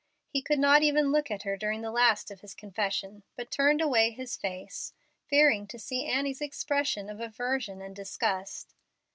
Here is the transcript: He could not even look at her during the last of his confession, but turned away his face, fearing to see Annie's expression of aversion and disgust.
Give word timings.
He 0.29 0.41
could 0.41 0.57
not 0.57 0.81
even 0.81 1.11
look 1.11 1.29
at 1.29 1.43
her 1.43 1.55
during 1.55 1.81
the 1.81 1.91
last 1.91 2.31
of 2.31 2.41
his 2.41 2.55
confession, 2.55 3.21
but 3.35 3.51
turned 3.51 3.81
away 3.81 4.09
his 4.09 4.35
face, 4.35 4.93
fearing 5.27 5.67
to 5.67 5.77
see 5.77 6.07
Annie's 6.07 6.41
expression 6.41 7.07
of 7.07 7.19
aversion 7.19 7.83
and 7.83 7.95
disgust. 7.95 8.73